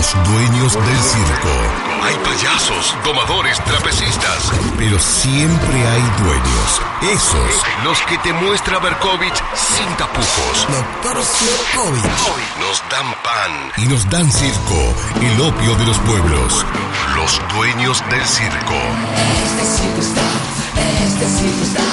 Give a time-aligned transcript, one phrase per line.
[0.00, 1.52] Los dueños del circo.
[2.02, 6.80] Hay payasos, domadores, trapecistas, pero siempre hay dueños.
[7.02, 10.66] Esos, los que te muestra Berkovich sin tapujos.
[10.70, 11.16] Doctor.
[12.60, 16.64] Nos dan pan y nos dan circo, el opio de los pueblos.
[17.16, 18.80] Los dueños del circo.
[19.44, 20.22] Este circo está,
[21.04, 21.84] este circo está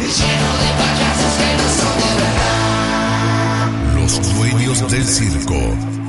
[0.00, 4.00] lleno de payasos que no son de verdad.
[4.00, 6.01] Los dueños del circo.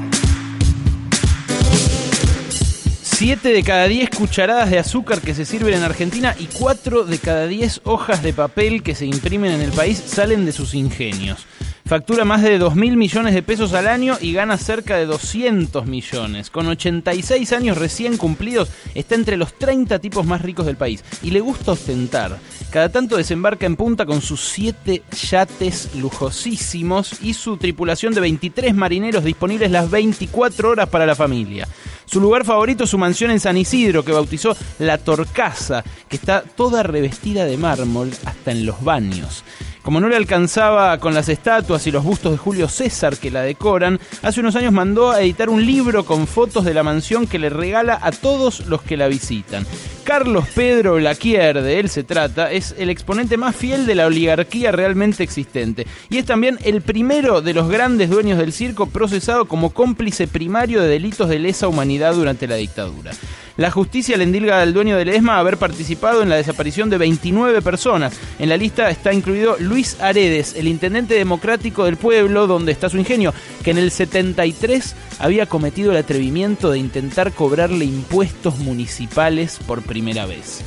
[3.13, 7.19] 7 de cada 10 cucharadas de azúcar que se sirven en Argentina y 4 de
[7.19, 11.45] cada 10 hojas de papel que se imprimen en el país salen de sus ingenios.
[11.85, 15.85] Factura más de 2 mil millones de pesos al año y gana cerca de 200
[15.85, 16.49] millones.
[16.49, 21.31] Con 86 años recién cumplidos, está entre los 30 tipos más ricos del país y
[21.31, 22.39] le gusta ostentar.
[22.71, 28.73] Cada tanto desembarca en punta con sus 7 yates lujosísimos y su tripulación de 23
[28.73, 31.67] marineros disponibles las 24 horas para la familia.
[32.05, 36.43] Su lugar favorito es su mansión en San Isidro, que bautizó La Torcasa, que está
[36.43, 39.43] toda revestida de mármol hasta en los baños.
[39.83, 43.41] Como no le alcanzaba con las estatuas y los bustos de Julio César que la
[43.41, 47.37] decoran, hace unos años mandó a editar un libro con fotos de la mansión que
[47.37, 49.65] le regala a todos los que la visitan.
[50.03, 54.73] Carlos Pedro Blaquier, de él se trata, es el exponente más fiel de la oligarquía
[54.73, 55.87] realmente existente.
[56.09, 60.81] Y es también el primero de los grandes dueños del circo procesado como cómplice primario
[60.81, 63.11] de delitos de lesa humanidad durante la dictadura.
[63.55, 67.61] La justicia le endilga al dueño del ESMA haber participado en la desaparición de 29
[67.61, 68.19] personas.
[68.39, 72.97] En la lista está incluido Luis Aredes, el intendente democrático del pueblo donde está su
[72.97, 73.31] ingenio,
[73.63, 80.25] que en el 73 había cometido el atrevimiento de intentar cobrarle impuestos municipales por primera
[80.25, 80.63] vez.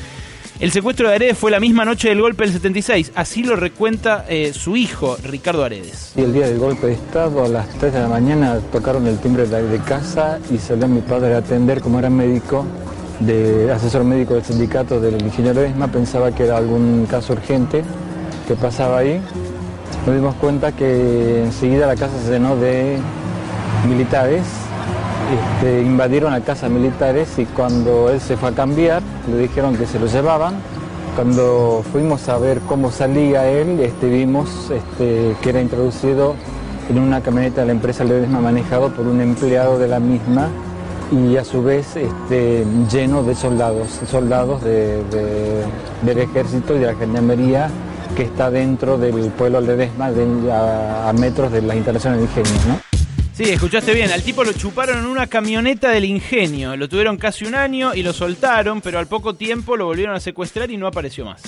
[0.58, 4.24] El secuestro de Aredes fue la misma noche del golpe del 76, así lo recuenta
[4.26, 6.12] eh, su hijo, Ricardo Aredes.
[6.16, 9.18] Y el día del golpe de Estado, a las 3 de la mañana, tocaron el
[9.18, 12.64] timbre de, casa y salió mi padre a atender, como era médico,
[13.20, 17.84] de asesor médico del sindicato del ingeniero ESMA, pensaba que era algún caso urgente
[18.48, 19.20] que pasaba ahí.
[20.06, 22.96] Nos dimos cuenta que enseguida la casa se llenó de
[23.86, 24.42] militares,
[25.60, 29.86] este, invadieron la casa militares y cuando él se fue a cambiar, le dijeron que
[29.86, 30.54] se lo llevaban.
[31.14, 36.34] Cuando fuimos a ver cómo salía él, este, vimos este, que era introducido
[36.90, 40.48] en una camioneta de la empresa Ledesma manejado por un empleado de la misma
[41.10, 45.64] y a su vez este, lleno de soldados, soldados de- de-
[46.02, 47.68] del ejército y de la gendarmería
[48.14, 52.66] que está dentro del pueblo Ledesma, de- a, a metros de las instalaciones de ingenios.
[52.66, 52.85] ¿no?
[53.36, 57.44] Sí, escuchaste bien, al tipo lo chuparon en una camioneta del ingenio, lo tuvieron casi
[57.44, 60.86] un año y lo soltaron, pero al poco tiempo lo volvieron a secuestrar y no
[60.86, 61.42] apareció más.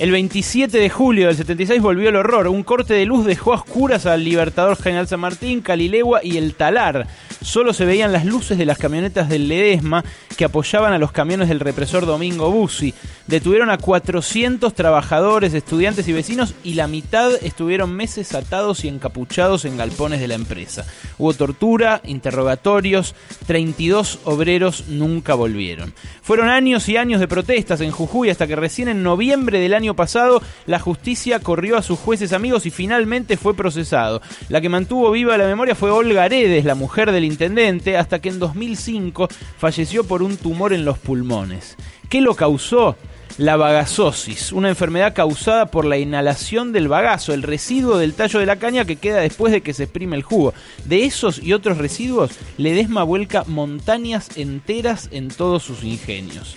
[0.00, 2.48] El 27 de julio del 76 volvió el horror.
[2.48, 6.54] Un corte de luz dejó a oscuras al Libertador General San Martín, Calilegua y el
[6.54, 7.06] Talar.
[7.42, 10.04] Solo se veían las luces de las camionetas del Ledesma
[10.36, 12.94] que apoyaban a los camiones del represor Domingo Bussi.
[13.26, 19.64] Detuvieron a 400 trabajadores, estudiantes y vecinos y la mitad estuvieron meses atados y encapuchados
[19.64, 20.86] en galpones de la empresa.
[21.18, 23.14] Hubo tortura, interrogatorios,
[23.46, 25.94] 32 obreros nunca volvieron.
[26.22, 29.94] Fueron años y años de protestas en Jujuy hasta que recién en noviembre del año
[29.94, 34.22] pasado la justicia corrió a sus jueces amigos y finalmente fue procesado.
[34.48, 38.28] La que mantuvo viva la memoria fue Olga Aredes, la mujer del intendente, hasta que
[38.28, 39.28] en 2005
[39.58, 41.76] falleció por un tumor en los pulmones.
[42.08, 42.96] ¿Qué lo causó?
[43.38, 48.46] La bagazosis, una enfermedad causada por la inhalación del bagazo, el residuo del tallo de
[48.46, 50.52] la caña que queda después de que se exprime el jugo.
[50.84, 56.56] De esos y otros residuos, Ledesma vuelca montañas enteras en todos sus ingenios.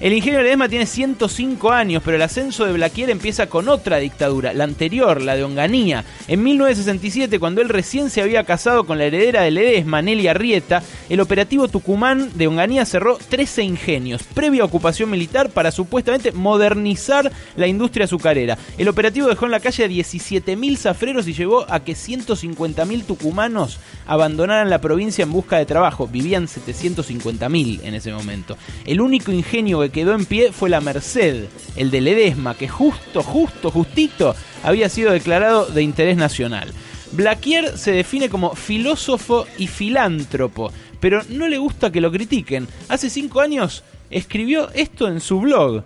[0.00, 4.52] El ingenio Ledesma tiene 105 años, pero el ascenso de Blaquier empieza con otra dictadura,
[4.52, 6.04] la anterior, la de Onganía.
[6.26, 10.82] En 1967, cuando él recién se había casado con la heredera de Ledesma, Nelly Arrieta,
[11.08, 17.68] el operativo Tucumán de Onganía cerró 13 ingenios, previa ocupación militar para supuestamente modernizar la
[17.68, 18.58] industria azucarera.
[18.78, 23.78] El operativo dejó en la calle a 17.000 zafreros y llevó a que 150.000 tucumanos
[24.06, 26.08] abandonaran la provincia en busca de trabajo.
[26.08, 28.56] Vivían 750.000 en ese momento.
[28.84, 31.44] El único ingenio que quedó en pie fue la Merced,
[31.76, 36.72] el de Ledesma, que justo, justo, justito había sido declarado de interés nacional.
[37.12, 42.66] Blaquier se define como filósofo y filántropo, pero no le gusta que lo critiquen.
[42.88, 45.84] Hace cinco años escribió esto en su blog.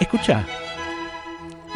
[0.00, 0.44] Escucha.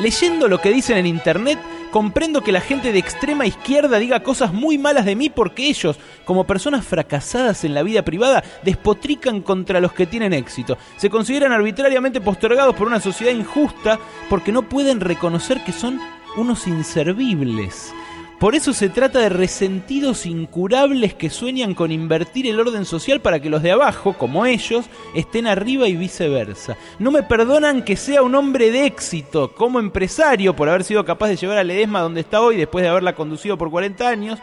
[0.00, 1.58] Leyendo lo que dicen en internet,
[1.90, 5.98] comprendo que la gente de extrema izquierda diga cosas muy malas de mí porque ellos,
[6.24, 10.78] como personas fracasadas en la vida privada, despotrican contra los que tienen éxito.
[10.96, 13.98] Se consideran arbitrariamente postergados por una sociedad injusta
[14.28, 16.00] porque no pueden reconocer que son
[16.36, 17.92] unos inservibles.
[18.38, 23.40] Por eso se trata de resentidos incurables que sueñan con invertir el orden social para
[23.40, 24.84] que los de abajo, como ellos,
[25.14, 26.76] estén arriba y viceversa.
[26.98, 31.28] No me perdonan que sea un hombre de éxito como empresario por haber sido capaz
[31.28, 34.38] de llevar a Ledesma donde está hoy después de haberla conducido por 40 años.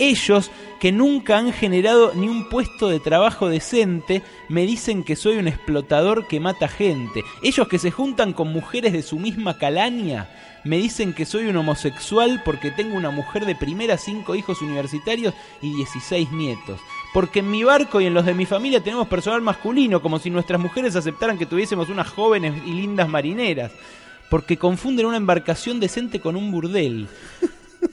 [0.00, 0.50] Ellos,
[0.80, 5.46] que nunca han generado ni un puesto de trabajo decente, me dicen que soy un
[5.46, 7.22] explotador que mata gente.
[7.42, 10.26] Ellos que se juntan con mujeres de su misma calaña,
[10.64, 15.34] me dicen que soy un homosexual porque tengo una mujer de primera, cinco hijos universitarios
[15.60, 16.80] y 16 nietos.
[17.12, 20.30] Porque en mi barco y en los de mi familia tenemos personal masculino, como si
[20.30, 23.70] nuestras mujeres aceptaran que tuviésemos unas jóvenes y lindas marineras.
[24.30, 27.06] Porque confunden una embarcación decente con un burdel.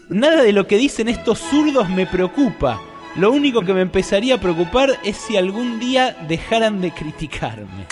[0.10, 2.80] Nada de lo que dicen estos zurdos me preocupa.
[3.18, 7.88] Lo único que me empezaría a preocupar es si algún día dejaran de criticarme.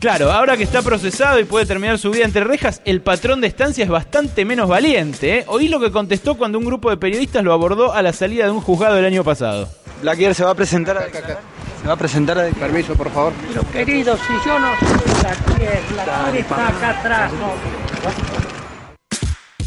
[0.00, 3.46] Claro, ahora que está procesado y puede terminar su vida entre rejas, el patrón de
[3.46, 5.38] estancia es bastante menos valiente.
[5.38, 5.44] ¿eh?
[5.46, 8.50] Oí lo que contestó cuando un grupo de periodistas lo abordó a la salida de
[8.50, 9.68] un juzgado el año pasado.
[10.02, 11.38] Blaquier se va a presentar a declarar.
[11.80, 12.70] Se va a presentar a declarar.
[12.70, 13.32] Permiso, por favor.
[13.46, 17.32] Pero querido, si yo no soy la Kier, la Kier está acá atrás.
[17.34, 18.39] No.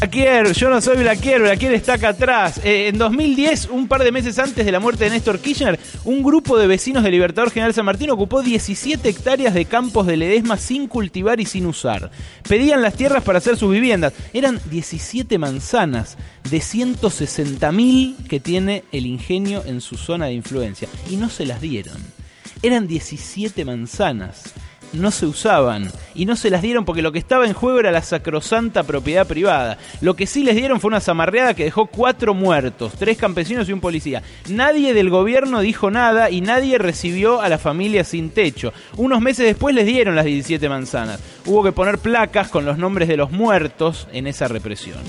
[0.04, 2.60] Blaquier, yo no soy Blaquier, Blaquier está acá atrás.
[2.62, 6.22] Eh, en 2010, un par de meses antes de la muerte de Néstor Kirchner, un
[6.22, 10.58] grupo de vecinos del Libertador General San Martín ocupó 17 hectáreas de campos de Ledesma
[10.58, 12.10] sin cultivar y sin usar.
[12.46, 14.12] Pedían las tierras para hacer sus viviendas.
[14.34, 16.18] Eran 17 manzanas
[16.50, 20.86] de 160.000 que tiene el ingenio en su zona de influencia.
[21.08, 21.96] Y no se las dieron.
[22.62, 24.52] Eran 17 manzanas
[24.94, 27.90] no se usaban y no se las dieron porque lo que estaba en juego era
[27.90, 29.78] la sacrosanta propiedad privada.
[30.00, 33.72] Lo que sí les dieron fue una zamarreada que dejó cuatro muertos, tres campesinos y
[33.72, 34.22] un policía.
[34.48, 38.72] Nadie del gobierno dijo nada y nadie recibió a la familia sin techo.
[38.96, 41.20] Unos meses después les dieron las 17 manzanas.
[41.46, 45.00] Hubo que poner placas con los nombres de los muertos en esa represión.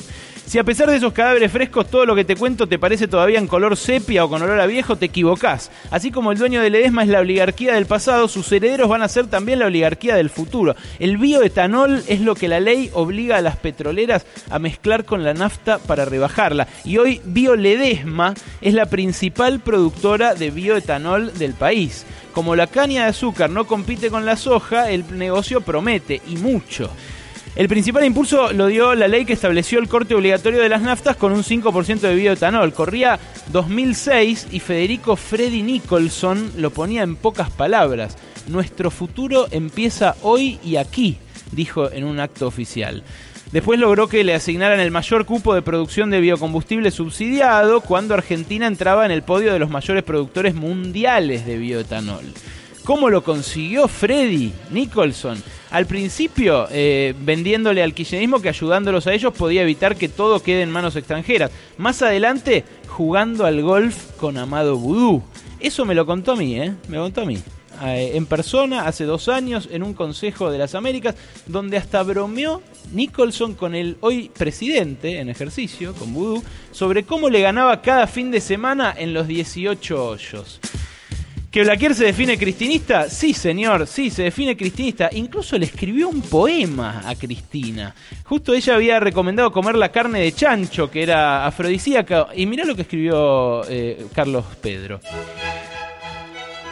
[0.46, 3.40] Si a pesar de esos cadáveres frescos todo lo que te cuento te parece todavía
[3.40, 5.72] en color sepia o con olor a viejo, te equivocás.
[5.90, 9.08] Así como el dueño de Ledesma es la oligarquía del pasado, sus herederos van a
[9.08, 10.76] ser también la oligarquía del futuro.
[11.00, 15.34] El bioetanol es lo que la ley obliga a las petroleras a mezclar con la
[15.34, 16.68] nafta para rebajarla.
[16.84, 22.06] Y hoy Bioledesma es la principal productora de bioetanol del país.
[22.34, 26.92] Como la caña de azúcar no compite con la soja, el negocio promete y mucho.
[27.56, 31.16] El principal impulso lo dio la ley que estableció el corte obligatorio de las naftas
[31.16, 32.74] con un 5% de bioetanol.
[32.74, 33.18] Corría
[33.54, 38.18] 2006 y Federico Freddy Nicholson lo ponía en pocas palabras.
[38.48, 41.18] Nuestro futuro empieza hoy y aquí,
[41.54, 43.04] dijo en un acto oficial.
[43.54, 48.68] Después logró que le asignaran el mayor cupo de producción de biocombustible subsidiado cuando Argentina
[48.68, 52.25] entraba en el podio de los mayores productores mundiales de bioetanol.
[52.86, 55.42] ¿Cómo lo consiguió Freddy Nicholson?
[55.72, 60.62] Al principio, eh, vendiéndole al kirchnerismo que ayudándolos a ellos podía evitar que todo quede
[60.62, 61.50] en manos extranjeras.
[61.80, 65.24] Más adelante, jugando al golf con Amado Vudú.
[65.60, 66.76] Eso me lo contó a mí, ¿eh?
[66.88, 67.40] Me contó a mí.
[67.86, 71.16] Eh, en persona, hace dos años, en un Consejo de las Américas,
[71.48, 72.62] donde hasta bromeó
[72.94, 78.30] Nicholson con el hoy presidente en ejercicio, con Vudú, sobre cómo le ganaba cada fin
[78.30, 80.60] de semana en los 18 hoyos.
[81.56, 83.10] ¿Que Blaquier se define cristinista?
[83.10, 85.10] Sí, señor, sí, se define cristinista.
[85.13, 87.96] Incluso le escribió un poema a Cristina.
[88.25, 92.28] Justo ella había recomendado comer la carne de chancho, que era afrodisíaca.
[92.36, 95.00] Y mirá lo que escribió eh, Carlos Pedro.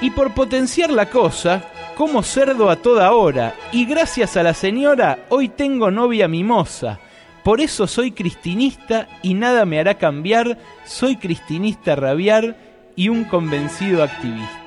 [0.01, 1.63] Y por potenciar la cosa,
[1.95, 3.55] como cerdo a toda hora.
[3.71, 6.99] Y gracias a la señora, hoy tengo novia mimosa.
[7.41, 10.57] Por eso soy cristinista y nada me hará cambiar.
[10.83, 12.57] Soy cristinista rabiar
[12.97, 14.62] y un convencido activista.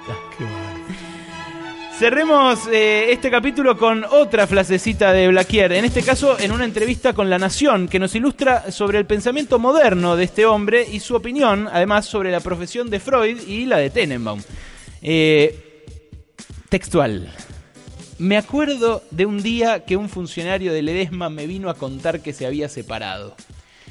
[1.99, 7.14] Cerremos eh, este capítulo con otra frasecita de Blaquier, en este caso en una entrevista
[7.14, 11.14] con La Nación, que nos ilustra sobre el pensamiento moderno de este hombre y su
[11.14, 14.43] opinión, además, sobre la profesión de Freud y la de Tenenbaum.
[15.00, 15.85] Eh,
[16.69, 17.33] textual.
[18.19, 22.35] Me acuerdo de un día que un funcionario de Ledesma me vino a contar que
[22.35, 23.37] se había separado.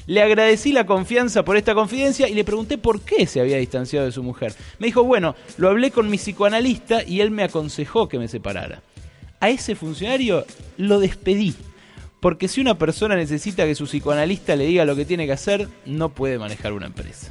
[0.06, 4.06] Le agradecí la confianza por esta confidencia y le pregunté por qué se había distanciado
[4.06, 4.54] de su mujer.
[4.78, 8.82] Me dijo, bueno, lo hablé con mi psicoanalista y él me aconsejó que me separara.
[9.40, 10.44] A ese funcionario
[10.76, 11.54] lo despedí.
[12.20, 15.68] Porque si una persona necesita que su psicoanalista le diga lo que tiene que hacer,
[15.84, 17.24] no puede manejar una empresa.